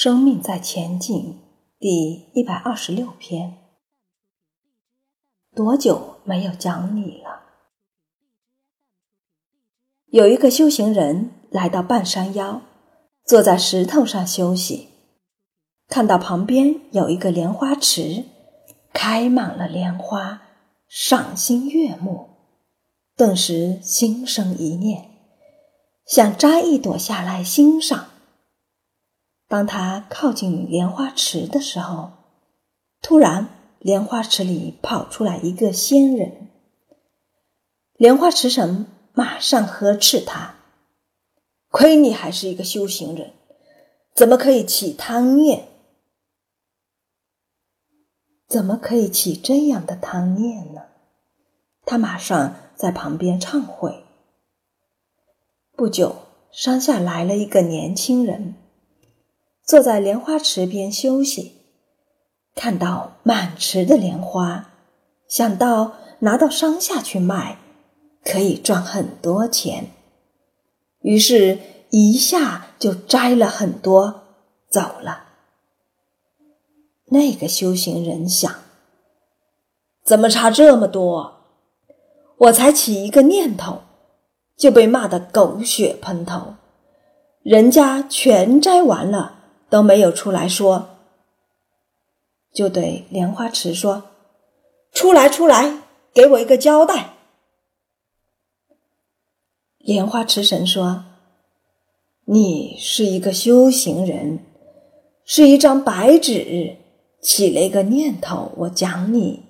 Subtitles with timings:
[0.00, 1.40] 生命在前进，
[1.80, 3.58] 第一百二十六篇。
[5.56, 7.40] 多久没有讲你了？
[10.06, 12.62] 有一个修行人来到半山腰，
[13.24, 14.90] 坐在石头上休息，
[15.88, 18.22] 看到旁边有一个莲花池，
[18.92, 20.42] 开满了莲花，
[20.86, 22.28] 赏心悦目，
[23.16, 25.10] 顿时心生一念，
[26.06, 28.10] 想摘一朵下来欣赏。
[29.48, 32.12] 当他靠近莲花池的时候，
[33.00, 36.50] 突然莲花池里跑出来一个仙人。
[37.94, 40.56] 莲花池神马上呵斥他
[41.72, 43.32] ：“亏你还是一个修行人，
[44.14, 45.66] 怎么可以起贪念？
[48.46, 50.82] 怎么可以起这样的贪念呢？”
[51.86, 54.04] 他马上在旁边忏悔。
[55.74, 56.16] 不久，
[56.52, 58.54] 山下来了一个年轻人。
[59.68, 61.56] 坐在莲花池边休息，
[62.54, 64.70] 看到满池的莲花，
[65.28, 67.58] 想到拿到山下去卖，
[68.24, 69.90] 可以赚很多钱，
[71.02, 71.58] 于是
[71.90, 74.22] 一下就摘了很多，
[74.70, 75.24] 走了。
[77.10, 78.50] 那个修行人想：
[80.02, 81.42] 怎么差这么多？
[82.38, 83.82] 我才起一个念头，
[84.56, 86.54] 就被骂得狗血喷头，
[87.42, 89.34] 人家全摘完了。
[89.70, 90.88] 都没有出来说，
[92.52, 94.04] 就对莲花池说
[94.92, 95.82] ：“出来，出来，
[96.14, 97.14] 给我一个交代。”
[99.78, 101.04] 莲花池神说
[102.24, 104.40] ：“你是一个修行人，
[105.24, 106.76] 是一张白纸，
[107.20, 109.44] 起了一个念头，我讲你，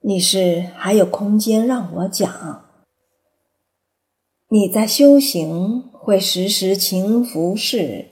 [0.00, 2.64] 你是还有空间让我讲。
[4.48, 8.06] 你在修行，会时时勤拂拭。”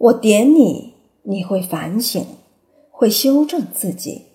[0.00, 2.24] 我点你，你会反省，
[2.90, 4.28] 会修正自己。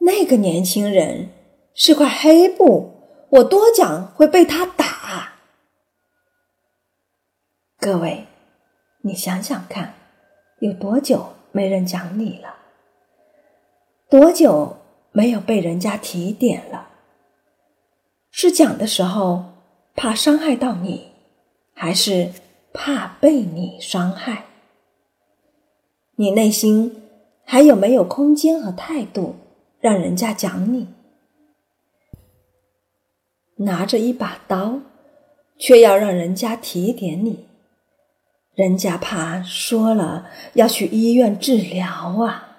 [0.00, 1.28] 那个年轻人
[1.74, 2.90] 是块黑布，
[3.30, 5.34] 我多讲会被他打。
[7.78, 8.26] 各位，
[9.02, 9.94] 你想想看，
[10.58, 12.56] 有多久没人讲你了？
[14.08, 14.78] 多久
[15.12, 16.88] 没有被人家提点了？
[18.32, 19.44] 是讲的时候
[19.94, 21.12] 怕伤害到你，
[21.72, 22.32] 还是？
[22.72, 24.44] 怕被你伤害，
[26.16, 27.02] 你内心
[27.44, 29.36] 还有没有空间和态度
[29.80, 30.88] 让人家讲你？
[33.56, 34.80] 拿着一把刀，
[35.58, 37.46] 却要让人家提点你，
[38.54, 41.86] 人家怕说了要去医院治疗
[42.24, 42.49] 啊！